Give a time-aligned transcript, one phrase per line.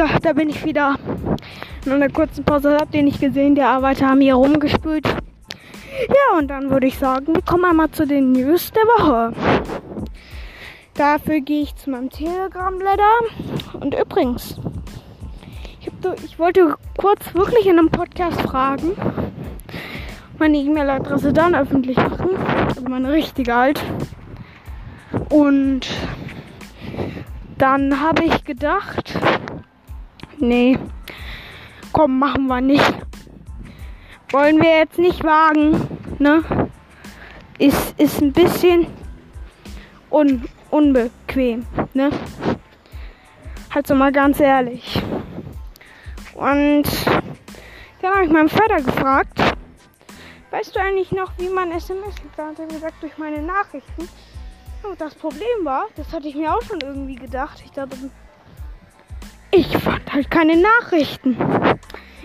[0.00, 0.96] So, da bin ich wieder.
[1.84, 5.06] In einer kurzen Pause habt ihr nicht gesehen, die Arbeiter haben hier rumgespült.
[5.06, 9.34] Ja, und dann würde ich sagen, wir kommen einmal zu den News der Woche.
[10.94, 13.78] Dafür gehe ich zu meinem Telegram-Letter.
[13.78, 14.58] Und übrigens,
[15.82, 18.92] ich, hab, ich wollte kurz wirklich in einem Podcast fragen,
[20.38, 22.38] meine E-Mail-Adresse dann öffentlich machen.
[22.66, 23.84] Also meine richtige halt.
[25.28, 25.86] Und
[27.58, 29.20] dann habe ich gedacht,
[30.40, 30.78] nee,
[31.92, 32.94] komm, machen wir nicht.
[34.30, 35.86] Wollen wir jetzt nicht wagen,
[36.18, 36.70] ne?
[37.58, 38.86] Ist, ist ein bisschen
[40.10, 42.10] un, unbequem, ne?
[43.74, 45.02] Halt so mal ganz ehrlich.
[46.34, 46.84] Und
[48.02, 49.38] dann habe ich meinen Vater gefragt,
[50.50, 52.58] weißt du eigentlich noch, wie man SMS hat?
[52.58, 54.08] Er gesagt, durch meine Nachrichten.
[54.82, 57.60] Und das Problem war, das hatte ich mir auch schon irgendwie gedacht.
[57.64, 57.96] Ich dachte,
[59.50, 61.36] ich fand halt keine Nachrichten.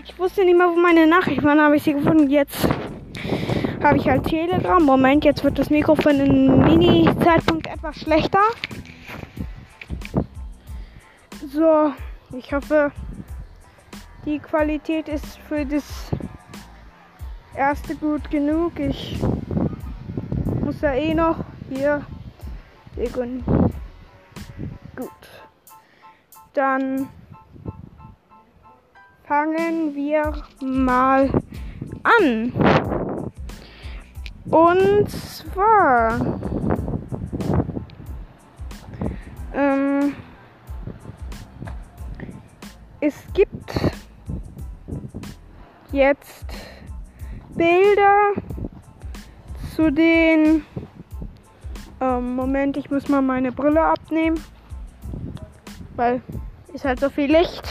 [0.03, 2.29] Ich wusste nicht mehr, wo meine Nachrichten waren, habe ich sie gefunden.
[2.29, 2.67] Jetzt
[3.83, 4.83] habe ich halt Telegram.
[4.83, 8.39] Moment, jetzt wird das Mikrofon im Mini-Zeitpunkt etwas schlechter.
[11.51, 11.91] So,
[12.37, 12.91] ich hoffe,
[14.25, 16.11] die Qualität ist für das
[17.55, 18.79] erste gut genug.
[18.79, 19.17] Ich
[20.61, 21.37] muss ja eh noch
[21.69, 22.05] hier
[22.95, 23.43] Sekunden.
[24.95, 25.44] Gut.
[26.55, 27.09] Dann
[29.25, 31.29] fangen wir mal
[32.01, 32.53] an.
[34.49, 36.39] Und zwar
[39.53, 40.15] ähm,
[43.01, 43.73] es gibt
[45.91, 46.45] jetzt
[47.53, 48.31] Bilder
[49.75, 50.63] zu den
[51.99, 54.41] ähm, Moment, ich muss mal meine Brille abnehmen.
[55.95, 56.21] Weil
[56.73, 57.67] ist halt so viel Licht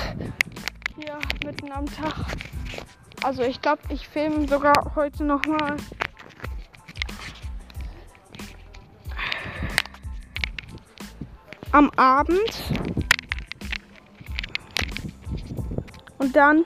[0.97, 2.15] hier mitten am Tag.
[3.23, 5.77] Also ich glaube, ich filme sogar heute noch mal.
[11.73, 12.63] Am Abend.
[16.19, 16.65] Und dann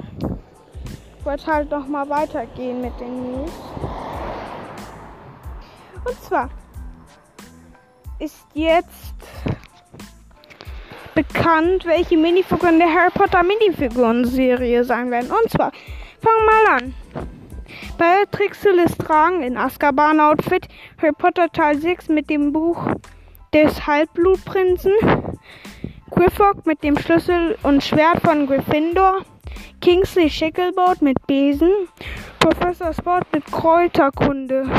[1.25, 3.53] wird halt noch mal weitergehen mit den News.
[6.05, 6.51] Und zwar
[8.19, 9.08] ist jetzt
[11.19, 15.33] bekannt, welche Minifiguren der Harry Potter Minifiguren-Serie sein werden.
[15.33, 15.73] Und zwar,
[16.21, 16.95] fangen wir mal an.
[17.99, 20.69] Beatrix Lestrange in Azkaban-Outfit,
[21.03, 22.87] Harry Potter Teil 6 mit dem Buch
[23.53, 24.93] des Halbblutprinzen,
[26.12, 29.25] Griffog mit dem Schlüssel und Schwert von Gryffindor,
[29.81, 31.73] Kingsley Shacklebolt mit Besen,
[32.39, 34.71] Professor Sport mit Kräuterkunde,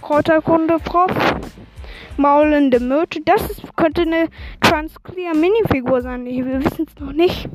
[0.00, 1.12] Kräuterkunde Prof,
[2.18, 3.20] maulende Möte.
[3.22, 4.28] Das ist, könnte eine
[4.60, 6.24] Transclear Minifigur sein.
[6.24, 7.48] Wir wissen es noch nicht.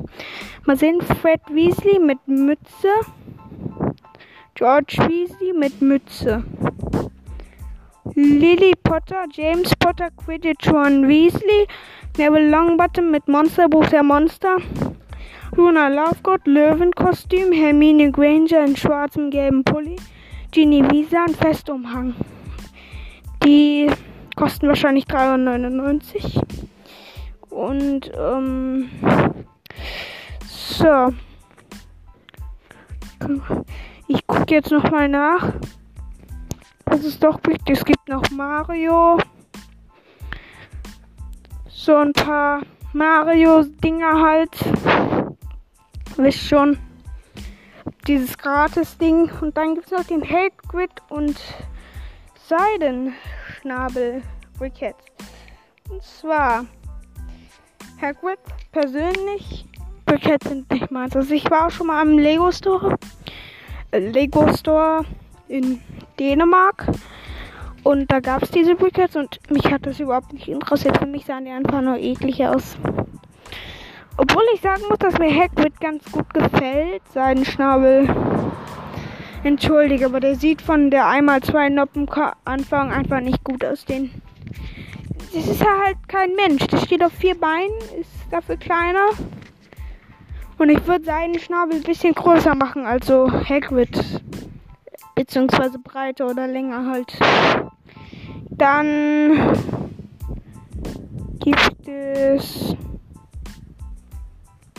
[0.66, 1.00] Mal sehen.
[1.00, 2.88] Fred Weasley mit Mütze.
[4.54, 6.44] George Weasley mit Mütze.
[8.14, 11.68] Lily Potter, James Potter, Quidditch Ron Weasley,
[12.16, 14.56] Neville Longbottom mit Monsterbuch der Monster,
[15.54, 19.96] Luna Lovegood, Löwenkostüm, Hermine Granger in schwarzem gelben Pulli,
[20.50, 22.14] Ginny Visa in Festumhang.
[23.44, 23.88] Die
[24.38, 26.40] kosten wahrscheinlich 3,99
[27.50, 28.88] Und, ähm,
[30.46, 31.12] so.
[34.06, 35.54] Ich gucke jetzt nochmal nach.
[36.84, 37.78] Das ist doch wichtig.
[37.78, 39.18] Es gibt noch Mario.
[41.68, 42.62] So ein paar
[42.92, 44.56] Mario-Dinger halt.
[46.16, 46.78] Wisst schon.
[48.06, 49.32] Dieses Gratis-Ding.
[49.40, 51.40] Und dann gibt es noch den Hate-Grid und
[52.46, 53.14] Seiden.
[53.60, 54.22] Schnabel
[54.58, 55.04] Brickets.
[55.90, 56.64] Und zwar
[58.00, 58.38] Hagrid
[58.72, 59.66] persönlich.
[60.06, 61.16] Brickets sind nicht meins.
[61.16, 62.96] Also ich war auch schon mal am Lego Store.
[63.90, 65.04] Äh, Lego Store
[65.48, 65.80] in
[66.18, 66.86] Dänemark.
[67.82, 70.98] Und da gab es diese Brickets und mich hat das überhaupt nicht interessiert.
[70.98, 72.76] Für mich sahen die einfach nur eklig aus.
[74.16, 77.02] Obwohl ich sagen muss, dass mir Hagrid ganz gut gefällt.
[77.12, 78.08] Sein Schnabel
[79.44, 82.08] Entschuldige, aber der sieht von der einmal zwei Noppen
[82.44, 83.84] Anfang einfach nicht gut aus.
[83.84, 84.10] Den
[85.32, 86.66] das ist halt kein Mensch.
[86.68, 89.10] Der steht auf vier Beinen, ist dafür kleiner.
[90.56, 94.22] Und ich würde seinen Schnabel ein bisschen größer machen, also Hagrid.
[95.14, 97.18] Beziehungsweise breiter oder länger halt.
[98.50, 99.52] Dann
[101.40, 102.74] gibt es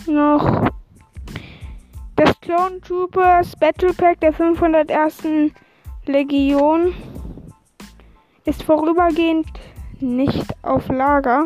[0.07, 0.69] noch
[2.19, 5.53] das Clone Troopers Battle Pack der 501.
[6.05, 6.93] Legion
[8.43, 9.47] ist vorübergehend
[10.01, 11.45] nicht auf Lager.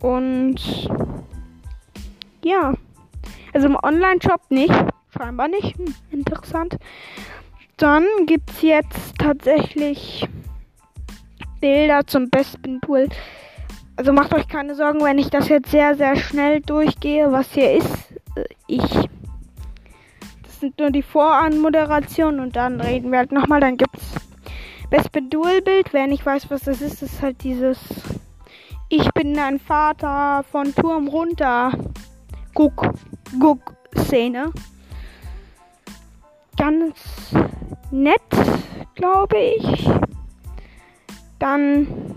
[0.00, 0.60] Und
[2.44, 2.74] ja.
[3.54, 4.74] Also im Online-Shop nicht.
[5.16, 5.78] Scheinbar nicht.
[5.78, 6.76] Hm, interessant.
[7.78, 10.28] Dann gibt es jetzt tatsächlich
[11.60, 13.08] Bilder zum besten Duel.
[13.96, 17.72] Also macht euch keine Sorgen, wenn ich das jetzt sehr, sehr schnell durchgehe, was hier
[17.72, 18.01] ist.
[18.72, 19.08] Ich.
[20.42, 23.60] Das sind nur die Voranmoderationen und dann reden wir halt nochmal.
[23.60, 24.14] Dann gibt es
[24.88, 25.92] Best Duel-Bild.
[25.92, 27.78] Wer nicht weiß, was das ist, ist halt dieses
[28.88, 31.72] Ich bin ein Vater von Turm runter.
[32.54, 32.94] Guck,
[33.38, 34.52] guck, Szene.
[36.56, 37.34] Ganz
[37.90, 38.22] nett,
[38.94, 39.86] glaube ich.
[41.38, 42.16] Dann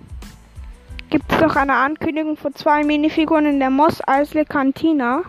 [1.09, 5.23] gibt es noch eine Ankündigung von zwei Minifiguren in der Moss Eisle Cantina.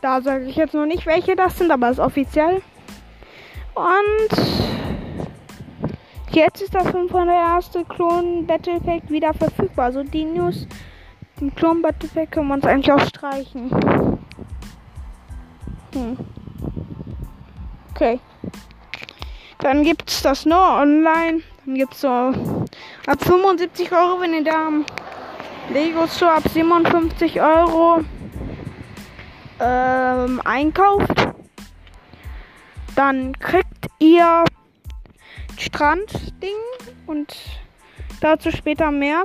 [0.00, 2.62] Da sage ich jetzt noch nicht, welche das sind, aber ist offiziell.
[3.74, 4.28] Und
[6.30, 7.70] jetzt ist das 501.
[7.88, 9.86] Klon Battle Pack wieder verfügbar.
[9.86, 10.68] Also die News,
[11.40, 13.70] den Klon Battle Pack können wir uns eigentlich auch streichen.
[15.92, 16.16] Hm.
[17.90, 18.20] Okay.
[19.58, 21.42] Dann gibt es das nur online.
[21.66, 24.86] Dann gibt es so ab 75 Euro, wenn ihr da am
[25.70, 28.04] Lego Store ab 57 Euro
[29.60, 31.28] ähm, einkauft.
[32.94, 34.44] Dann kriegt ihr
[35.56, 36.56] Strandding
[37.06, 37.36] und
[38.20, 39.24] dazu später mehr.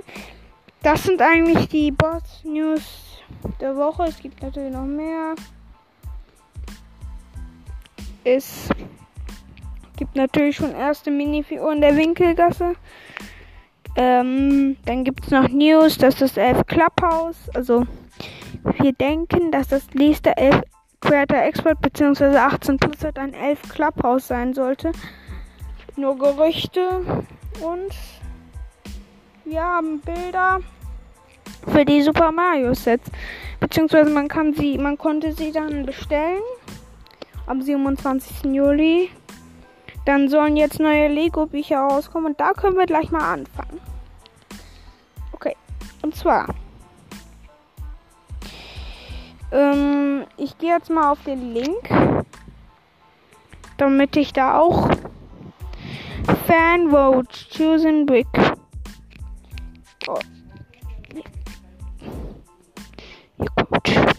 [0.82, 3.22] Das sind eigentlich die Boss News
[3.60, 4.04] der Woche.
[4.04, 5.36] Es gibt natürlich noch mehr.
[8.24, 8.70] Es
[9.98, 12.76] gibt natürlich schon erste Minifiguren der Winkelgasse.
[13.96, 17.86] Ähm, dann gibt es noch News, dass das 11 Clubhouse, also
[18.64, 20.62] wir denken, dass das nächste 11
[21.02, 22.38] Creator Expert bzw.
[22.38, 24.92] 18 Plus ein 11 Clubhouse sein sollte.
[25.96, 27.02] Nur Gerüchte
[27.62, 27.94] und
[29.46, 30.62] wir haben Bilder
[31.68, 33.12] für die Super Mario Sets.
[33.60, 36.42] Beziehungsweise man kann sie, man konnte sie dann bestellen
[37.46, 38.54] am 27.
[38.54, 39.10] Juli.
[40.06, 43.80] Dann sollen jetzt neue Lego-Bücher rauskommen und da können wir gleich mal anfangen.
[45.32, 45.56] Okay,
[46.02, 46.48] und zwar.
[49.54, 51.88] Ähm, ich gehe jetzt mal auf den Link,
[53.78, 54.90] damit ich da auch
[56.48, 58.28] Fan Vote Chosen Brick.
[60.08, 60.18] Oh.
[63.38, 64.14] Ja, gut.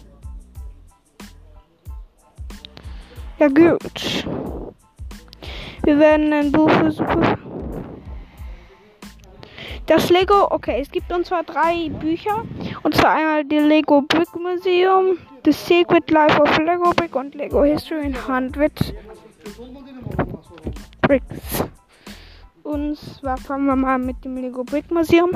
[3.37, 4.27] Ja gut.
[5.83, 7.37] Wir werden ein Buch für.
[9.85, 12.43] Das Lego, okay, es gibt uns zwar drei Bücher.
[12.85, 17.63] Und zwar einmal die Lego Brick Museum, The Secret Life of Lego Brick und Lego
[17.63, 18.93] History in 100
[21.01, 21.63] Bricks.
[22.61, 25.31] Und zwar fangen wir mal mit dem Lego Brick Museum.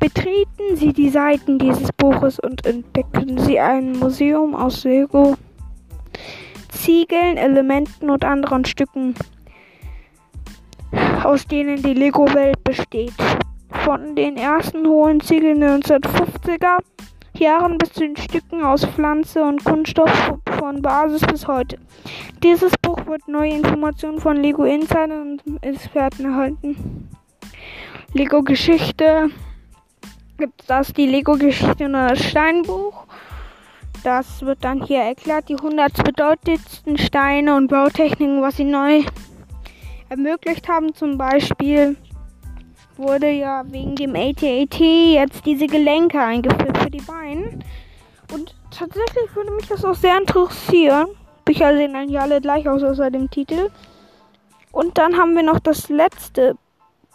[0.00, 5.36] Betreten Sie die Seiten dieses Buches und entdecken Sie ein Museum aus Lego
[6.70, 9.14] Ziegeln, Elementen und anderen Stücken,
[11.22, 13.14] aus denen die Lego-Welt besteht.
[13.70, 16.78] Von den ersten hohen Ziegeln der 1950er
[17.34, 21.78] Jahren bis zu den Stücken aus Pflanze und Kunststoff von Basis bis heute.
[22.42, 27.08] Dieses Buch wird neue Informationen von Lego Insider und Experten erhalten.
[28.12, 29.30] Lego Geschichte
[30.36, 33.06] gibt es das die Lego Geschichte und das Steinbuch
[34.02, 39.02] das wird dann hier erklärt, die 100 bedeutendsten Steine und Bautechniken, was sie neu
[40.08, 40.94] ermöglicht haben.
[40.94, 41.96] Zum Beispiel
[43.00, 47.58] wurde ja wegen dem AT-AT jetzt diese Gelenke eingeführt für die Beine.
[48.32, 51.08] Und tatsächlich würde mich das auch sehr interessieren.
[51.44, 53.70] Bücher sehen eigentlich alle gleich aus außer dem Titel.
[54.72, 56.56] Und dann haben wir noch das letzte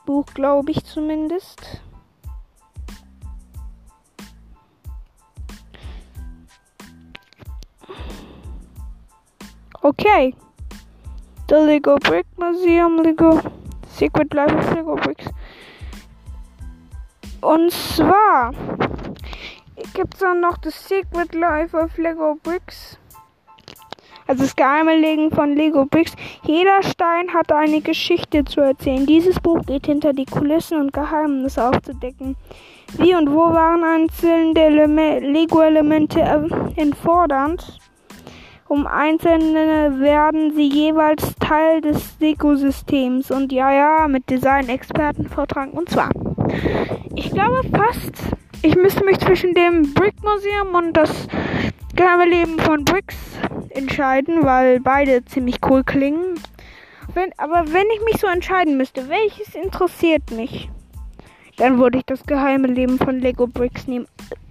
[0.05, 1.81] Buch, glaube ich zumindest.
[9.81, 10.35] Okay.
[11.47, 13.39] The Lego Brick Museum, Lego
[13.87, 15.25] Secret Life of Lego Bricks.
[17.45, 18.53] Und zwar
[19.93, 22.97] gibt es dann noch das Secret Life of Lego Bricks.
[24.25, 26.15] Also das geheime Legen von Lego Bricks.
[26.43, 29.05] Jeder Stein hat eine Geschichte zu erzählen.
[29.05, 32.35] Dieses Buch geht hinter die Kulissen und Geheimnisse aufzudecken.
[32.97, 37.79] Wie und wo waren einzelne Lego-Elemente erfordernd?
[38.67, 45.73] Um einzelne werden sie jeweils Teil des Ökosystems und ja, ja, mit Design-Experten vortragen.
[45.73, 46.09] Und zwar,
[47.15, 48.13] ich glaube fast,
[48.62, 51.27] ich müsste mich zwischen dem Brick Museum und das
[51.95, 53.15] geheime Leben von Bricks
[53.69, 56.39] entscheiden, weil beide ziemlich cool klingen.
[57.13, 60.69] Wenn, aber wenn ich mich so entscheiden müsste, welches interessiert mich,
[61.57, 64.07] dann würde ich das geheime Leben von Lego Bricks nehmen.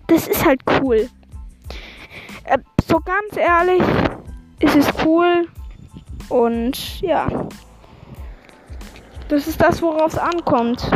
[0.06, 1.08] Das ist halt cool.
[2.44, 3.82] Äh, so ganz ehrlich,
[4.60, 5.48] es ist cool.
[6.28, 7.26] Und ja.
[9.28, 10.90] Das ist das, worauf es ankommt.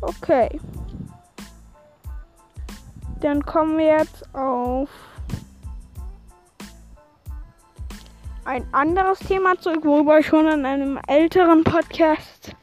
[0.00, 0.60] Okay.
[3.20, 4.88] Dann kommen wir jetzt auf
[8.44, 12.54] ein anderes Thema zurück, worüber ich schon in einem älteren Podcast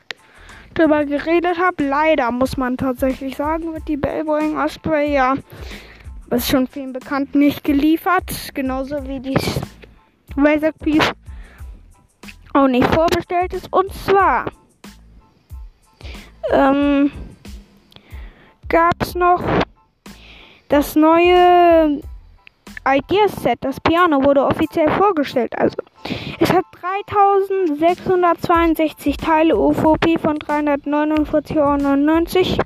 [0.74, 1.88] drüber geredet habe.
[1.88, 5.36] Leider muss man tatsächlich sagen, wird die Bellboying Osprey ja,
[6.27, 8.54] was schon vielen bekannt, nicht geliefert.
[8.54, 9.38] Genauso wie die
[10.38, 11.12] Razor Piece
[12.54, 13.72] auch nicht vorbestellt ist.
[13.72, 14.46] Und zwar
[16.51, 17.12] ähm,
[18.69, 19.41] gab es noch
[20.69, 22.01] das neue
[22.88, 25.57] Ideaset, das Piano, wurde offiziell vorgestellt.
[25.57, 25.77] Also,
[26.39, 32.60] es hat 3662 Teile, UVP von 349,99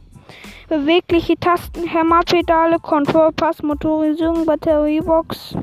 [0.68, 5.56] bewegliche Tasten, Hämmerpedale, Kontrollpass, Motorisierung, Batteriebox,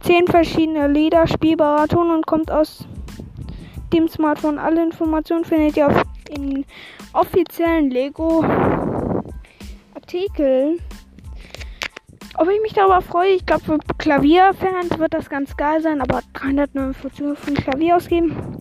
[0.00, 2.86] 10 verschiedene Lieder, spielbarer Ton und kommt aus
[3.92, 4.58] dem Smartphone.
[4.58, 6.64] Alle Informationen findet ihr auf den
[7.12, 8.42] offiziellen Lego
[10.10, 10.80] Artikel.
[12.36, 16.22] Ob ich mich darüber freue, ich glaube, für Klavierfans wird das ganz geil sein, aber
[16.32, 18.58] 349 Euro für ein Klavier ausgeben.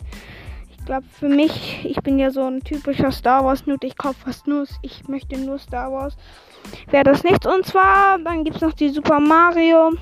[0.69, 4.19] Ich glaube, für mich, ich bin ja so ein typischer Star Wars Nut, ich kaufe
[4.25, 6.17] fast nur, ich möchte nur Star Wars.
[6.91, 7.47] Wäre das nichts.
[7.47, 9.93] Und zwar, dann gibt es noch die Super Mario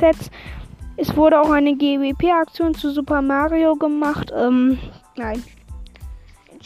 [0.00, 0.28] Sets.
[0.96, 4.32] Es wurde auch eine GWP-Aktion zu Super Mario gemacht.
[4.36, 4.78] Ähm,
[5.16, 5.40] nein.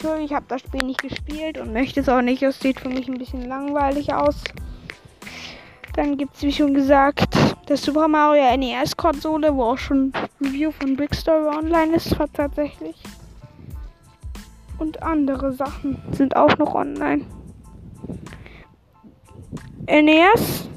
[0.01, 2.41] Entschuldigung, ich habe das Spiel nicht gespielt und möchte es auch nicht.
[2.41, 4.35] Es sieht für mich ein bisschen langweilig aus.
[5.93, 7.35] Dann gibt es, wie schon gesagt,
[7.67, 12.95] das Super Mario NES-Konsole, wo auch schon Review von Brickstory online ist, tatsächlich.
[14.79, 17.23] Und andere Sachen sind auch noch online.
[19.85, 20.67] NES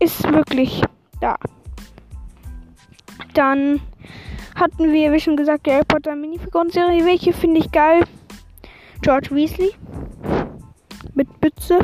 [0.00, 0.82] ist wirklich
[1.22, 1.36] da.
[3.32, 3.80] Dann
[4.60, 7.04] hatten wir, wie schon gesagt, die Harry Potter Minifiguren-Serie.
[7.04, 8.04] Welche finde ich geil?
[9.02, 9.72] George Weasley.
[11.14, 11.78] Mit Bütze.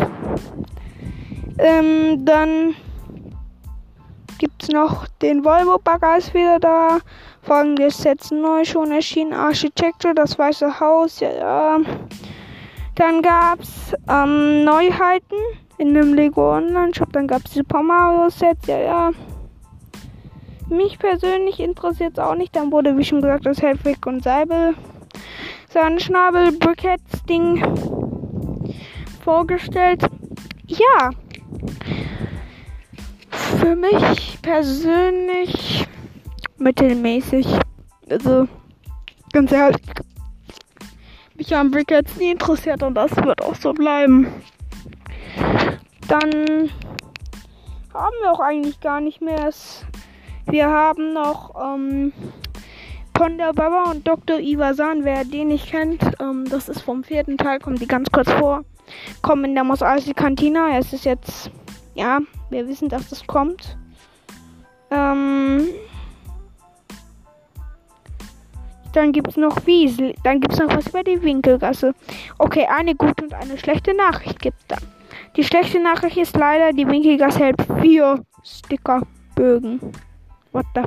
[1.58, 2.74] Ähm, dann
[4.38, 6.98] gibt es noch den Volvo Bagger ist wieder da.
[7.42, 9.32] Folgendes Sets neu schon erschienen.
[9.32, 11.20] Architecture, das Weiße Haus.
[11.20, 11.78] Ja, ja.
[12.96, 15.36] Dann gab es ähm, Neuheiten
[15.78, 17.12] in dem Lego Online Shop.
[17.12, 18.66] Dann gab es Super Mario Sets.
[18.66, 19.10] Ja, ja.
[20.68, 22.54] Mich persönlich interessiert es auch nicht.
[22.56, 24.74] Dann wurde, wie schon gesagt, das Hedwig und Seibel
[25.68, 27.62] sein Schnabel Brickheads Ding
[29.22, 30.02] vorgestellt.
[30.66, 31.10] Ja.
[33.30, 35.86] Für mich persönlich
[36.58, 37.46] mittelmäßig.
[38.08, 38.48] Also,
[39.32, 39.82] ganz ehrlich,
[41.34, 44.32] mich haben Brickheads nie interessiert und das wird auch so bleiben.
[46.08, 46.70] Dann
[47.92, 49.50] haben wir auch eigentlich gar nicht mehr.
[50.48, 52.12] Wir haben noch ähm,
[53.12, 54.38] Ponda Baba und Dr.
[54.38, 55.04] Iwasan.
[55.04, 58.64] Wer den nicht kennt, ähm, das ist vom vierten Teil, kommt die ganz kurz vor.
[59.22, 60.78] Kommen in der Mos Eisley Cantina.
[60.78, 61.50] Es ist jetzt,
[61.94, 63.76] ja, wir wissen, dass das kommt.
[64.92, 65.66] Ähm,
[68.92, 70.14] dann gibt es noch Wiesel.
[70.22, 71.92] Dann gibt es noch was über die Winkelgasse.
[72.38, 74.76] Okay, eine gute und eine schlechte Nachricht gibt es da.
[75.36, 79.80] Die schlechte Nachricht ist leider, die Winkelgasse hält vier Stickerbögen.
[80.56, 80.84] What the?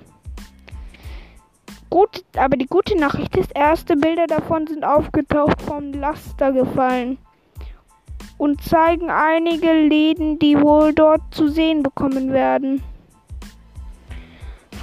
[1.92, 7.20] Gut, aber die gute Nachricht ist, erste Bilder davon sind aufgetaucht vom Laster gefallen
[8.40, 12.82] und zeigen einige Läden, die wohl dort zu sehen bekommen werden.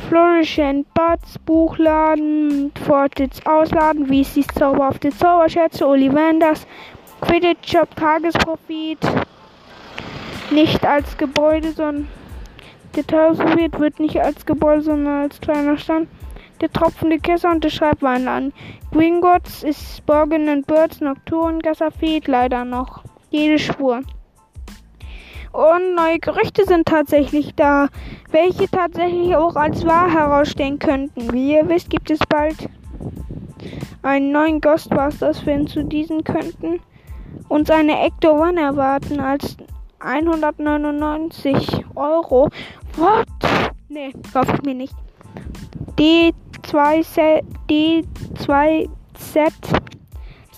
[0.09, 6.65] Flourish and Buds, Buchladen, Fortits Ausladen, VC's Zauberhafte Zauberscherze, Ollivanders,
[7.23, 9.01] Quidditch Shop, Tagesprofit,
[10.53, 12.07] nicht als Gebäude, sondern
[12.97, 16.09] der Tagesprofit wird nicht als Gebäude, sondern als kleiner Stand.
[16.61, 18.53] Der tropfende Kesser und der Schreibweinladen.
[18.91, 24.01] Gringotts ist Borgen and Birds, Nocturne, Gassafet leider noch jede Spur.
[25.53, 27.89] Und neue Gerüchte sind tatsächlich da,
[28.31, 31.33] welche tatsächlich auch als wahr herausstehen könnten.
[31.33, 32.69] Wie ihr wisst, gibt es bald
[34.03, 36.81] einen neuen Ghostbusters-Film zu diesen könnten
[37.49, 39.57] uns eine Ecto One erwarten als
[40.01, 42.51] 199 Euro.
[42.97, 43.27] What?
[43.89, 44.95] Ne, kaufe ich mir nicht.
[45.99, 48.89] D2 Set, D2
[49.19, 49.53] Set,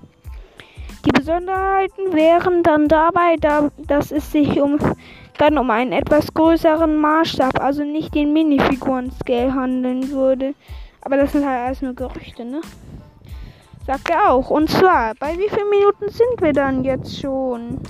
[1.04, 4.78] Die Besonderheiten wären dann dabei, da, dass es sich um
[5.38, 10.54] dann um einen etwas größeren Maßstab, also nicht den Minifiguren-Scale handeln würde.
[11.02, 12.60] Aber das sind halt alles nur Gerüchte, ne?
[13.86, 14.50] Sagt er auch.
[14.50, 17.80] Und zwar, bei wie vielen Minuten sind wir dann jetzt schon?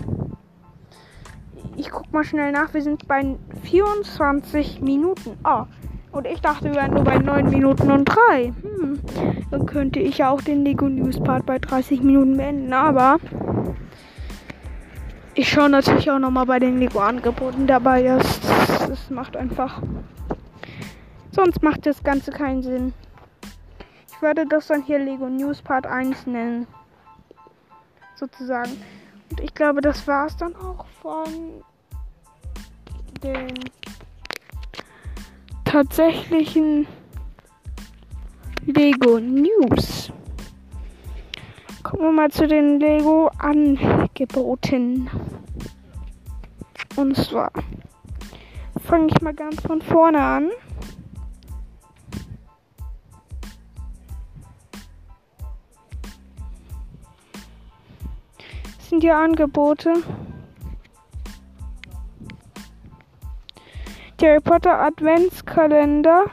[1.77, 2.75] Ich guck mal schnell nach.
[2.75, 5.39] Wir sind bei 24 Minuten.
[5.43, 5.67] Ah.
[6.13, 8.53] Und ich dachte, wir wären nur bei 9 Minuten und 3.
[8.63, 9.01] Hm.
[9.51, 12.73] Dann könnte ich ja auch den Lego News Part bei 30 Minuten beenden.
[12.73, 13.17] Aber
[15.35, 18.03] ich schaue natürlich auch nochmal bei den Lego Angeboten dabei.
[18.03, 18.41] Das,
[18.89, 19.83] das macht einfach.
[21.33, 22.95] Sonst macht das Ganze keinen Sinn.
[24.17, 26.67] Ich werde das dann hier Lego News Part 1 nennen.
[28.15, 28.73] Sozusagen.
[29.31, 31.63] Und ich glaube, das war es dann auch von
[33.23, 33.53] den
[35.67, 36.87] tatsächlichen
[38.65, 40.11] Lego News.
[41.83, 45.11] Kommen wir mal zu den Lego Angeboten.
[46.97, 47.53] Und zwar
[48.87, 50.51] fange ich mal ganz von vorne an.
[58.89, 59.93] Sind die Angebote.
[64.21, 66.25] Der Harry Potter Adventskalender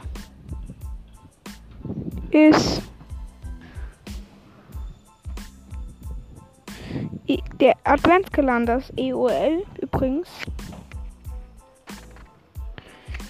[2.30, 2.82] ist
[7.60, 10.28] der Adventskalender ist EOL übrigens.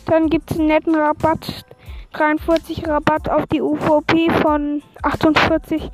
[0.06, 1.64] Dann gibt es einen netten Rabatt,
[2.12, 5.90] 43 Rabatt auf die UVP von 48.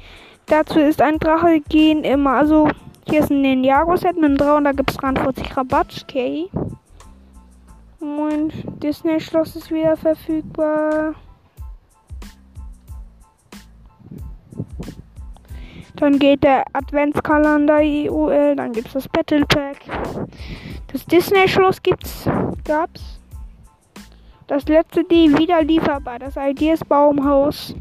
[0.46, 2.68] Dazu ist ein Drache gehen immer, also
[3.09, 6.07] hier ist ein Ninjago-Set mit einem 3 und da gibt es 43 Rabatt.
[6.09, 6.49] Okay.
[8.00, 8.52] Und
[8.83, 11.14] Disney-Schloss ist wieder verfügbar.
[15.97, 19.80] Dann geht der Adventskalender EUL, dann gibt es das Battle Pack.
[20.90, 22.26] Das Disney-Schloss gibt's,
[22.64, 23.21] gab's.
[24.47, 27.75] Das letzte D wieder lieferbar, das Ideas Baumhaus.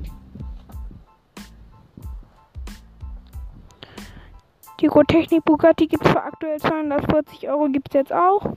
[4.80, 8.54] Die Rotechnik Bugatti gibt es für aktuell 240 Euro, gibt es jetzt auch.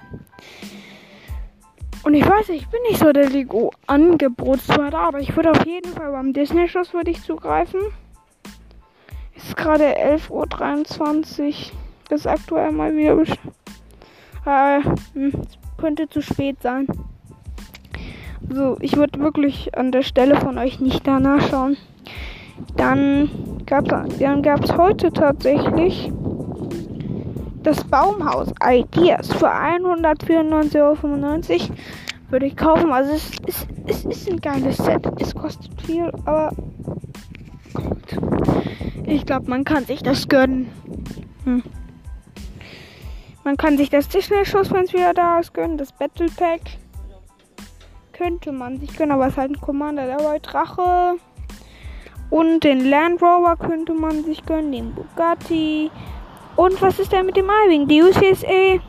[2.04, 6.12] Und ich weiß, ich bin nicht so der Lego-Angebotsvater, aber ich würde auf jeden Fall
[6.12, 7.80] beim Disney-Schloss würde ich zugreifen.
[9.34, 11.54] Es ist gerade 11.23 Uhr.
[12.08, 13.22] Das ist aktuell mal wieder.
[14.44, 14.82] Äh,
[15.14, 15.32] hm,
[15.78, 16.86] könnte zu spät sein.
[18.48, 21.76] So, ich würde wirklich an der Stelle von euch nicht danach schauen.
[22.76, 23.30] Dann
[24.42, 26.12] gab es heute tatsächlich
[27.62, 31.76] das Baumhaus Ideas für 194,95 Euro
[32.28, 32.92] würde ich kaufen.
[32.92, 35.06] Also es, es, es ist ein geiles Set.
[35.20, 36.52] Es kostet viel, aber
[37.72, 38.18] kommt.
[39.06, 40.68] Ich glaube, man kann sich das gönnen.
[41.44, 41.62] Hm.
[43.44, 45.78] Man kann sich das Disney-Schuss, wenn es wieder da ist, gönnen.
[45.78, 46.60] Das Battle Pack
[48.12, 50.38] könnte man sich gönnen, aber es ist halt ein Commander dabei.
[50.38, 51.16] Drache.
[52.32, 55.90] Und den Land Rover könnte man sich gönnen, den Bugatti.
[56.56, 58.80] Und was ist denn mit dem i Die UCSA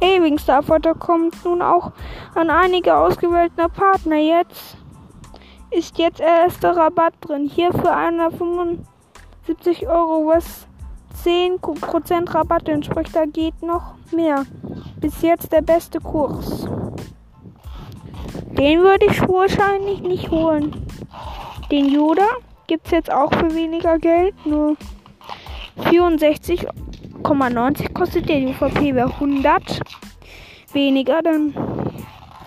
[0.00, 1.90] A-Wing Starfighter kommt nun auch
[2.36, 4.14] an einige ausgewählte Partner.
[4.18, 4.76] Jetzt
[5.72, 7.50] ist jetzt erster Rabatt drin.
[7.52, 10.68] Hier für 175 Euro, was
[11.24, 13.16] 10% Rabatt entspricht.
[13.16, 14.44] Da geht noch mehr.
[15.00, 16.68] Bis jetzt der beste Kurs.
[18.56, 20.86] Den würde ich wahrscheinlich nicht holen.
[21.68, 22.28] Den Yoda
[22.66, 24.34] gibt es jetzt auch für weniger Geld.
[24.46, 24.76] Nur
[25.78, 29.80] 64,90 kostet der UVP wäre 100
[30.72, 31.22] weniger.
[31.22, 31.54] Dann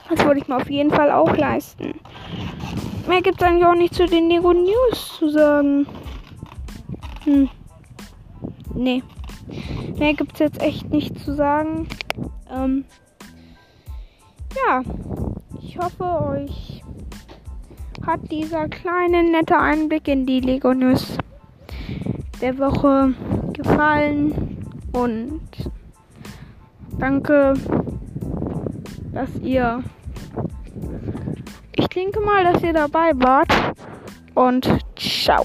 [0.10, 2.00] das würde ich mir auf jeden Fall auch leisten.
[3.08, 5.88] Mehr gibt es eigentlich auch nicht zu den Lego News zu sagen.
[7.24, 7.50] Hm.
[8.74, 9.04] Nee.
[9.98, 11.88] Mehr gibt es jetzt echt nicht zu sagen.
[12.52, 12.86] Ähm.
[14.68, 14.84] Ja.
[15.62, 16.84] Ich hoffe, euch
[18.06, 21.18] hat dieser kleine nette Einblick in die Lego News
[22.42, 23.14] der Woche
[23.54, 24.58] gefallen
[24.92, 25.42] und
[27.00, 27.54] danke,
[29.14, 29.84] dass ihr
[31.78, 33.52] ich denke mal, dass ihr dabei wart
[34.34, 35.44] und ciao.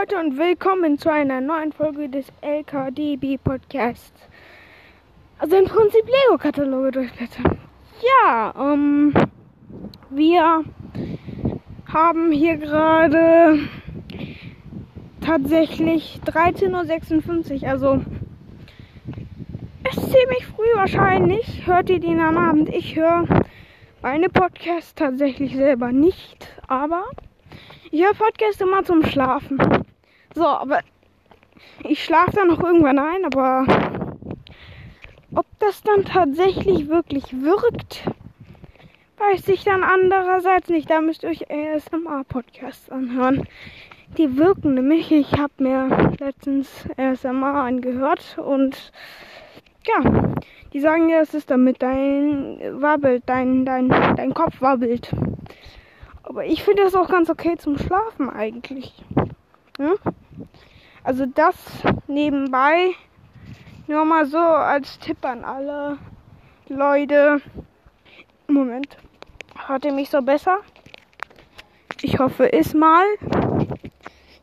[0.00, 4.28] Leute und willkommen zu einer neuen Folge des LKDB Podcasts.
[5.38, 7.58] Also im Prinzip Lego-Kataloge durchblättern.
[8.24, 9.12] Ja, ähm,
[10.08, 10.64] wir
[11.86, 13.58] haben hier gerade
[15.20, 17.68] tatsächlich 13.56 Uhr.
[17.68, 18.00] Also
[19.84, 21.66] es ziemlich früh wahrscheinlich.
[21.66, 22.70] Hört ihr den am Abend?
[22.70, 23.26] Ich höre
[24.00, 27.04] meine Podcasts tatsächlich selber nicht, aber
[27.90, 29.58] ich höre Podcasts immer zum Schlafen.
[30.34, 30.80] So, aber
[31.82, 33.66] ich schlafe dann noch irgendwann ein, aber
[35.34, 38.04] ob das dann tatsächlich wirklich wirkt,
[39.18, 40.90] weiß ich dann andererseits nicht.
[40.90, 43.46] Da müsst ihr euch ASMR-Podcasts anhören.
[44.18, 45.12] Die wirken nämlich.
[45.12, 48.92] Ich habe mir letztens ASMR angehört und
[49.86, 50.34] ja,
[50.72, 55.10] die sagen ja, es ist damit dein wabbelt, dein, dein, dein Kopf wabbelt.
[56.30, 58.94] Aber ich finde das auch ganz okay zum Schlafen eigentlich.
[59.80, 59.94] Ja?
[61.02, 61.56] Also das
[62.06, 62.92] nebenbei
[63.88, 65.98] nur mal so als Tipp an alle
[66.68, 67.42] Leute.
[68.46, 68.96] Moment.
[69.66, 70.58] Hört ihr mich so besser?
[72.00, 73.04] Ich hoffe es mal.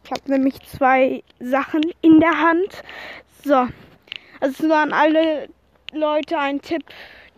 [0.04, 2.84] Ich habe nämlich zwei Sachen in der Hand.
[3.46, 3.66] So.
[4.42, 5.48] Also nur an alle
[5.94, 6.84] Leute ein Tipp,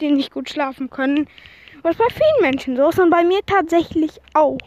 [0.02, 1.28] die nicht gut schlafen können.
[1.82, 4.58] Was bei vielen Menschen so ist und bei mir tatsächlich auch.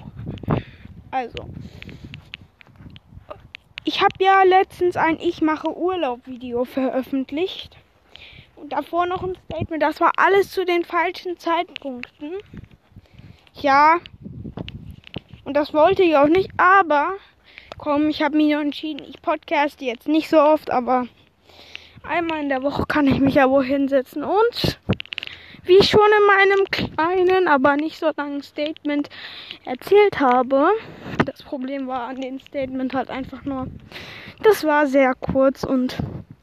[1.11, 1.48] Also.
[3.85, 7.77] Ich habe ja letztens ein Ich mache Urlaub Video veröffentlicht.
[8.57, 9.83] Und davor noch ein Statement.
[9.83, 12.35] Das war alles zu den falschen Zeitpunkten.
[13.55, 13.98] Ja.
[15.44, 16.51] Und das wollte ich auch nicht.
[16.57, 17.14] Aber
[17.77, 19.05] komm, ich habe mich entschieden.
[19.09, 21.09] Ich podcaste jetzt nicht so oft, aber
[22.05, 24.22] einmal in der Woche kann ich mich ja wohl hinsetzen.
[24.22, 24.79] Und
[25.64, 29.09] wie ich schon in meinem kleinen, aber nicht so langen Statement
[29.64, 30.68] erzählt habe,
[31.25, 33.68] das Problem war an dem Statement halt einfach nur,
[34.42, 35.98] das war sehr kurz und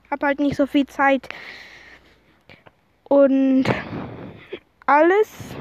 [0.10, 1.30] habe halt nicht so viel Zeit.
[3.04, 3.66] Und
[4.86, 5.56] alles.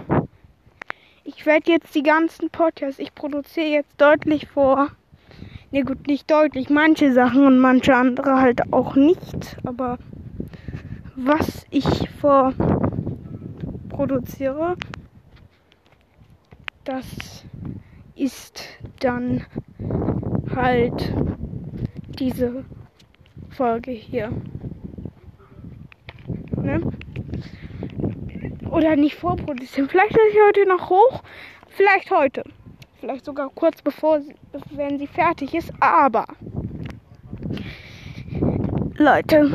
[1.25, 4.89] Ich werde jetzt die ganzen Podcasts, ich produziere jetzt deutlich vor.
[5.71, 9.59] Ne gut, nicht deutlich, manche Sachen und manche andere halt auch nicht.
[9.65, 9.99] Aber
[11.15, 12.55] was ich vor
[13.99, 14.77] produziere,
[16.85, 17.05] das
[18.15, 18.63] ist
[19.01, 19.45] dann
[20.55, 21.13] halt
[22.17, 22.65] diese
[23.51, 24.31] Folge hier.
[26.63, 26.81] Ne?
[28.71, 29.89] Oder nicht vorproduzieren.
[29.89, 31.25] Vielleicht ist sie heute noch hoch.
[31.67, 32.45] Vielleicht heute.
[33.01, 34.21] Vielleicht sogar kurz bevor
[34.71, 35.73] wenn sie fertig ist.
[35.81, 36.25] Aber
[38.97, 39.51] Leute,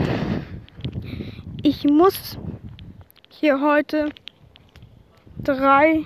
[1.62, 2.38] ich muss
[3.30, 4.10] hier heute
[5.44, 6.06] drei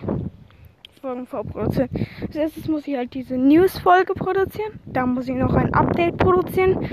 [1.02, 1.90] Folgen vorproduzieren.
[2.22, 4.80] Als erstes muss ich halt diese News-Folge produzieren.
[4.86, 6.90] Da muss ich noch ein Update produzieren,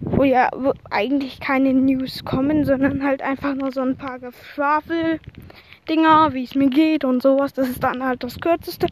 [0.00, 0.48] wo ja
[0.90, 6.70] eigentlich keine News kommen, sondern halt einfach nur so ein paar Geschwafel-Dinger, wie es mir
[6.70, 7.52] geht und sowas.
[7.52, 8.86] Das ist dann halt das kürzeste.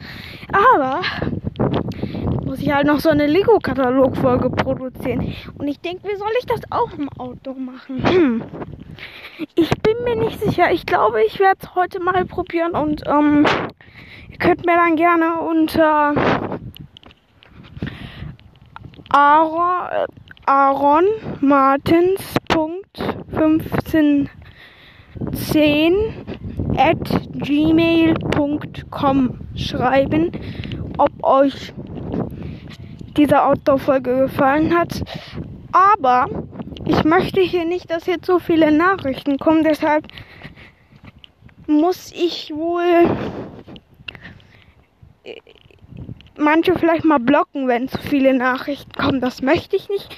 [0.53, 1.01] Aber
[2.45, 5.33] muss ich halt noch so eine Lego-Katalog-Folge produzieren.
[5.57, 8.07] Und ich denke, wie soll ich das auch im Auto machen?
[8.09, 8.43] Hm.
[9.55, 10.71] Ich bin mir nicht sicher.
[10.73, 13.47] Ich glaube, ich werde es heute mal probieren und ähm,
[14.29, 16.15] ihr könnt mir dann gerne unter
[19.11, 20.07] Aaron, äh,
[20.47, 21.05] Aaron
[21.41, 22.99] Martins Punkt
[23.33, 24.29] 1510
[26.77, 26.99] at
[27.35, 28.81] gmail.com
[29.55, 30.33] schreiben,
[30.99, 31.73] ob euch
[33.17, 35.03] diese Outdoor-Folge gefallen hat.
[35.73, 36.29] Aber
[36.90, 39.62] ich möchte hier nicht, dass jetzt so viele Nachrichten kommen.
[39.62, 40.09] Deshalb
[41.68, 43.16] muss ich wohl
[45.22, 45.37] äh,
[46.37, 49.20] manche vielleicht mal blocken, wenn zu viele Nachrichten kommen.
[49.20, 50.16] Das möchte ich nicht.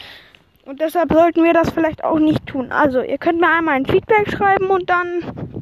[0.65, 2.73] Und deshalb sollten wir das vielleicht auch nicht tun.
[2.73, 5.59] Also, ihr könnt mir einmal ein Feedback schreiben und dann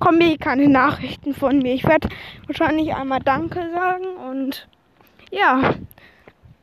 [0.00, 1.74] kommen mir keine Nachrichten von mir.
[1.74, 2.08] Ich werde
[2.46, 4.66] wahrscheinlich einmal Danke sagen und
[5.30, 5.74] ja,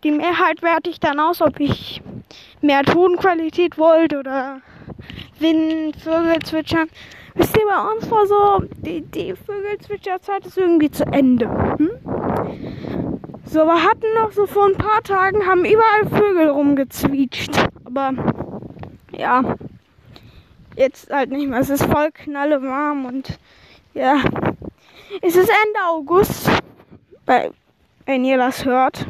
[0.03, 2.01] die Mehrheit werte ich dann aus, ob ich
[2.61, 4.61] mehr Tonqualität wollte oder
[5.39, 6.89] Wind, Vögel zwitschern.
[7.35, 11.47] Wisst ihr, bei uns war so, die, die Vögelzwitscherzeit ist irgendwie zu Ende.
[11.77, 11.91] Hm?
[13.45, 17.51] So, wir hatten noch so vor ein paar Tagen, haben überall Vögel rumgezwitscht.
[17.85, 18.13] Aber,
[19.11, 19.55] ja,
[20.75, 21.59] jetzt halt nicht mehr.
[21.59, 23.37] Es ist voll knalle warm und,
[23.93, 24.17] ja,
[25.21, 26.49] es ist Ende August,
[28.05, 29.05] wenn ihr das hört.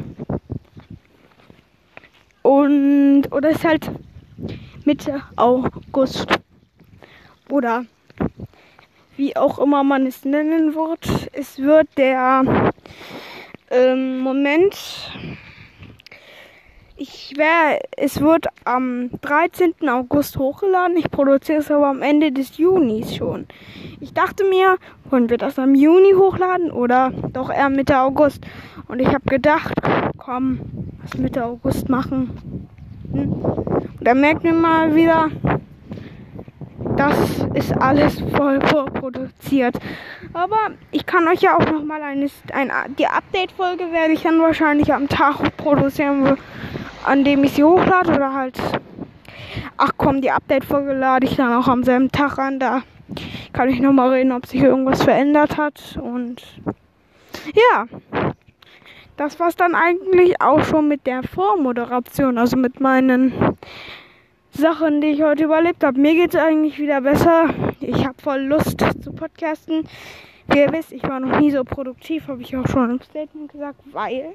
[2.48, 3.90] Und, oder ist halt
[4.86, 6.28] Mitte August.
[7.50, 7.84] Oder
[9.18, 11.28] wie auch immer man es nennen wird.
[11.34, 12.72] Es wird der
[13.70, 14.74] ähm, Moment.
[16.96, 19.86] Ich wäre, es wird am 13.
[19.86, 20.96] August hochgeladen.
[20.96, 23.46] Ich produziere es aber am Ende des Junis schon.
[24.00, 24.78] Ich dachte mir,
[25.10, 28.42] wollen wir das am Juni hochladen oder doch eher Mitte August?
[28.86, 29.74] Und ich habe gedacht,
[30.16, 30.60] komm,
[31.16, 32.68] Mitte August machen.
[33.12, 33.32] Hm?
[33.32, 35.30] Und dann merkt man mal wieder,
[36.96, 39.76] das ist alles voll vorproduziert.
[40.32, 44.92] Aber ich kann euch ja auch nochmal eine, ein, die Update-Folge werde ich dann wahrscheinlich
[44.92, 46.36] am Tag produzieren,
[47.04, 48.58] an dem ich sie hochlade oder halt.
[49.76, 52.58] Ach komm, die Update-Folge lade ich dann auch am selben Tag an.
[52.58, 52.82] Da
[53.52, 55.98] kann ich nochmal reden, ob sich irgendwas verändert hat.
[56.02, 56.42] Und
[57.54, 57.86] ja,
[59.18, 63.58] das war's dann eigentlich auch schon mit der Vormoderation, also mit meinen
[64.50, 66.00] Sachen, die ich heute überlebt habe.
[66.00, 67.50] Mir geht es eigentlich wieder besser.
[67.80, 69.84] Ich habe voll Lust zu podcasten.
[70.46, 73.52] Wie ihr wisst, ich war noch nie so produktiv, habe ich auch schon im Statement
[73.52, 74.34] gesagt, weil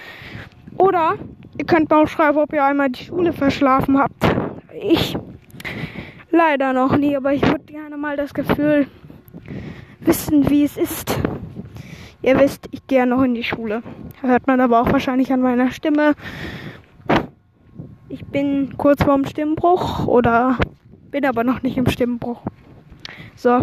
[0.78, 1.16] Oder
[1.58, 4.24] ihr könnt mir auch schreiben, ob ihr einmal die Schule verschlafen habt.
[4.82, 5.16] Ich
[6.30, 8.86] leider noch nie, aber ich würde gerne mal das Gefühl
[10.00, 11.18] wissen, wie es ist.
[12.22, 13.82] Ihr wisst, ich gehe noch in die Schule.
[14.20, 16.14] Hört man aber auch wahrscheinlich an meiner Stimme.
[18.08, 20.58] Ich bin kurz vorm Stimmbruch oder
[21.10, 22.42] bin aber noch nicht im Stimmbruch.
[23.34, 23.62] So.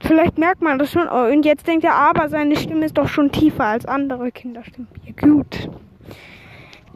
[0.00, 1.08] Vielleicht merkt man das schon.
[1.08, 4.88] Oh, und jetzt denkt er, aber seine Stimme ist doch schon tiefer als andere Kinderstimmen.
[5.04, 5.68] Ja, gut.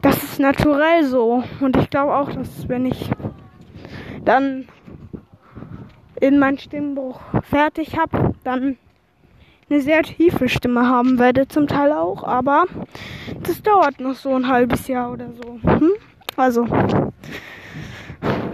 [0.03, 1.43] Das ist naturell so.
[1.61, 3.09] Und ich glaube auch, dass wenn ich
[4.23, 4.67] dann
[6.19, 8.77] in meinen Stimmbruch fertig habe, dann
[9.69, 12.65] eine sehr tiefe Stimme haben werde, zum Teil auch, aber
[13.41, 15.59] das dauert noch so ein halbes Jahr oder so.
[15.63, 15.91] Hm?
[16.35, 16.67] Also,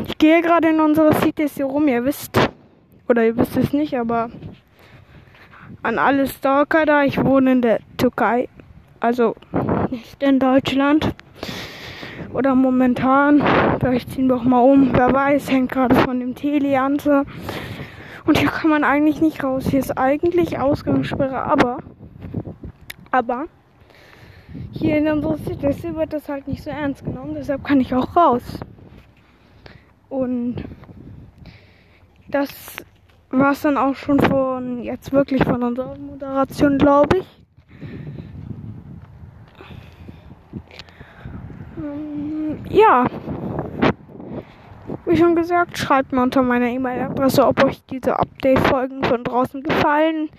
[0.07, 2.39] ich gehe gerade in unsere Cities hier rum, ihr wisst,
[3.07, 4.29] oder ihr wisst es nicht, aber
[5.81, 8.49] an alle Stalker da, ich wohne in der Türkei,
[8.99, 9.35] also
[9.89, 11.15] nicht in Deutschland.
[12.33, 13.41] Oder momentan,
[13.79, 17.25] vielleicht ziehen wir auch mal um, wer weiß, hängt gerade von dem Teleante.
[18.25, 19.65] Und hier kann man eigentlich nicht raus.
[19.67, 21.79] Hier ist eigentlich Ausgangssperre, aber,
[23.11, 23.45] aber,
[24.71, 28.15] hier in unserer City wird das halt nicht so ernst genommen, deshalb kann ich auch
[28.15, 28.59] raus.
[30.09, 30.63] Und
[32.27, 32.49] das
[33.29, 37.45] war es dann auch schon von, jetzt wirklich von unserer Moderation, glaube ich.
[37.81, 38.19] Ähm,
[42.69, 43.05] ja.
[45.05, 50.29] Wie schon gesagt, schreibt mir unter meiner E-Mail-Adresse, ob euch diese Update-Folgen von draußen gefallen.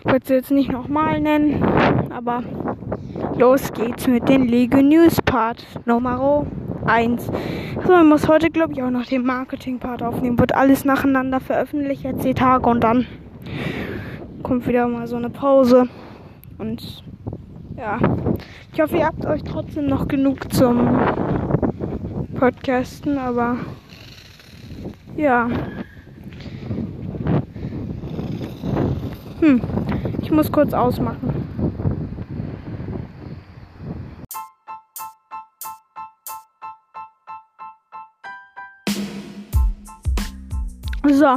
[0.00, 1.64] Ich werde sie jetzt nicht nochmal nennen,
[2.10, 2.44] aber
[3.36, 6.46] los geht's mit den Lego News Part Nummer
[6.86, 7.26] 1.
[7.84, 10.38] So, man muss heute, glaube ich, auch noch den Marketing-Part aufnehmen.
[10.38, 13.06] Wird alles nacheinander veröffentlicht, jetzt die Tage und dann
[14.42, 15.88] kommt wieder mal so eine Pause.
[16.58, 17.02] Und
[17.76, 17.98] ja,
[18.72, 20.98] ich hoffe, ihr habt euch trotzdem noch genug zum
[22.38, 23.56] Podcasten, aber
[25.16, 25.48] ja.
[29.40, 29.60] Hm,
[30.20, 31.46] ich muss kurz ausmachen.
[41.08, 41.36] So.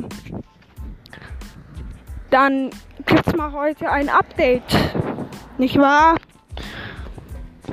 [2.31, 2.69] Dann
[3.05, 4.63] gibt's mal heute ein Update.
[5.57, 6.15] Nicht wahr?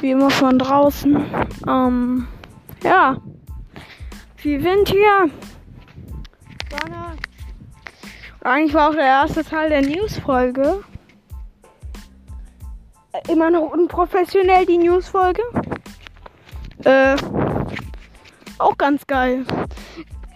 [0.00, 1.24] Wie immer von draußen.
[1.66, 2.28] Ähm,
[2.82, 3.16] ja.
[4.36, 5.30] Viel Wind hier.
[6.70, 7.16] Sonne.
[8.42, 10.84] Eigentlich war auch der erste Teil der News-Folge.
[13.12, 15.42] Äh, immer noch unprofessionell die News-Folge.
[16.84, 17.16] Äh,
[18.58, 19.44] auch ganz geil.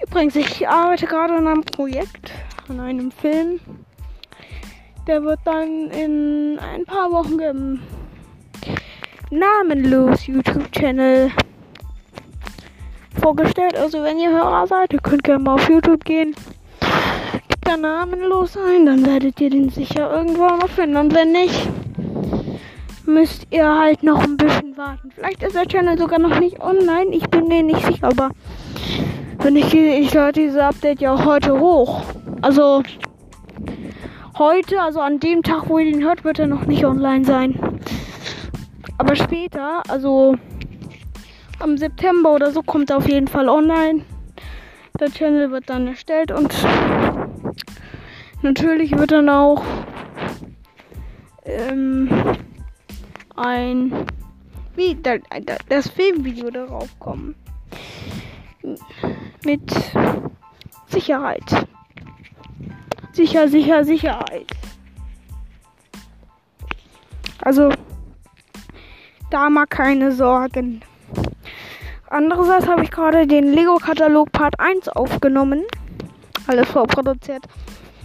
[0.03, 2.33] Übrigens, ich arbeite gerade an einem Projekt,
[2.69, 3.61] an einem Film.
[5.07, 7.81] Der wird dann in ein paar Wochen im
[9.31, 11.31] namenlos YouTube-Channel
[13.21, 13.77] vorgestellt.
[13.77, 16.35] Also wenn ihr Hörer seid, ihr könnt gerne mal auf YouTube gehen.
[17.49, 20.97] Gibt da namenlos ein, dann werdet ihr den sicher irgendwann mal finden.
[20.97, 21.69] Und wenn nicht,
[23.07, 25.11] müsst ihr halt noch ein bisschen warten.
[25.15, 27.11] Vielleicht ist der Channel sogar noch nicht online.
[27.13, 28.31] Ich bin mir nicht sicher, aber
[29.39, 32.03] wenn ich ich lade diese Update ja auch heute hoch.
[32.43, 32.83] Also
[34.39, 37.59] heute, also an dem Tag, wo ihr den hört, wird er noch nicht online sein.
[39.01, 40.37] Aber später, also
[41.59, 44.05] am September oder so kommt er auf jeden Fall online.
[45.01, 46.55] Der Channel wird dann erstellt und
[48.43, 49.65] natürlich wird dann auch
[51.47, 52.11] ähm,
[53.37, 54.05] ein
[54.77, 54.99] wie
[55.71, 57.35] das Filmvideo darauf kommen.
[59.47, 59.63] Mit
[60.89, 61.67] Sicherheit.
[63.13, 64.47] Sicher, sicher, Sicherheit.
[67.41, 67.71] Also,
[69.31, 70.83] da mal keine Sorgen.
[72.09, 75.63] Andererseits habe ich gerade den Lego-Katalog Part 1 aufgenommen.
[76.47, 77.45] Alles vorproduziert.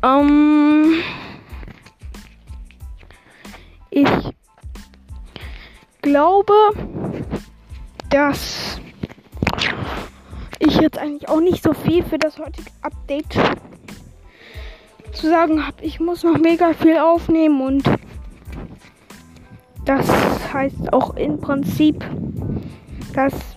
[0.00, 0.94] Ähm.
[3.90, 4.08] Ich
[6.02, 6.54] glaube,
[8.10, 8.80] dass
[10.60, 13.36] ich jetzt eigentlich auch nicht so viel für das heutige Update
[15.12, 15.84] zu sagen habe.
[15.84, 17.90] Ich muss noch mega viel aufnehmen und
[19.84, 20.08] das
[20.52, 22.04] heißt auch im Prinzip,
[23.14, 23.47] dass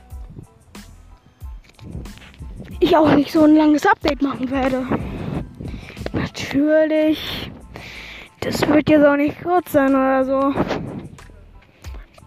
[2.92, 4.86] ich auch nicht so ein langes Update machen werde.
[6.12, 7.50] Natürlich.
[8.42, 10.54] Das wird jetzt auch nicht kurz sein oder so.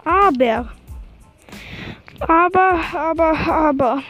[0.06, 0.70] Aber.
[2.20, 4.02] Aber, aber, aber.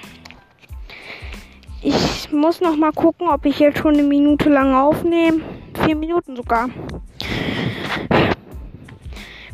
[1.82, 5.40] Ich muss noch mal gucken, ob ich jetzt schon eine Minute lang aufnehme.
[5.84, 6.68] Vier Minuten sogar.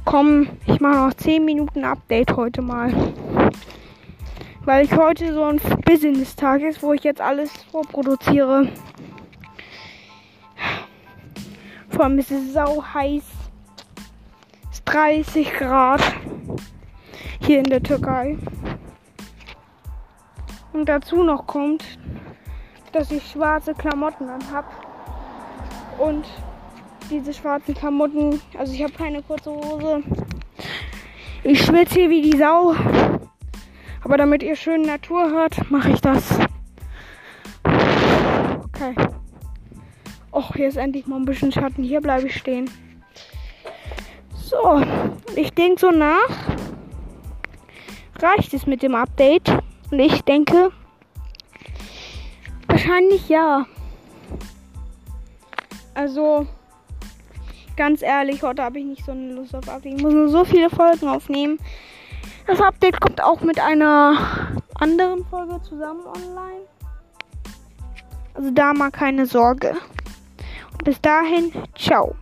[0.04, 2.92] Komm, ich mache noch zehn Minuten Update heute mal
[4.64, 8.68] weil ich heute so ein Business-Tag ist, wo ich jetzt alles vorproduziere.
[11.88, 13.24] Vor allem ist es sau heiß.
[14.70, 16.02] Es ist 30 Grad
[17.40, 18.38] hier in der Türkei.
[20.72, 21.84] Und dazu noch kommt,
[22.92, 24.64] dass ich schwarze Klamotten anhab.
[25.98, 26.26] Und
[27.10, 30.02] diese schwarzen Klamotten, also ich habe keine kurze Hose.
[31.42, 32.74] Ich schwitze hier wie die Sau.
[34.02, 36.38] Aber damit ihr schön Natur hört, mache ich das.
[37.62, 38.94] Okay.
[40.32, 41.82] Och, hier ist endlich mal ein bisschen Schatten.
[41.82, 42.70] Hier bleibe ich stehen.
[44.34, 44.82] So,
[45.36, 46.28] ich denke so nach.
[48.20, 49.48] Reicht es mit dem Update?
[49.90, 50.70] Und ich denke,
[52.66, 53.66] wahrscheinlich ja.
[55.94, 56.46] Also,
[57.76, 59.94] ganz ehrlich, heute habe ich nicht so eine Lust auf Update.
[59.96, 61.58] Ich muss nur so viele Folgen aufnehmen.
[62.50, 64.18] Das Update kommt auch mit einer
[64.74, 66.66] anderen Folge zusammen online.
[68.34, 69.76] Also da mal keine Sorge.
[70.72, 72.16] Und bis dahin, ciao.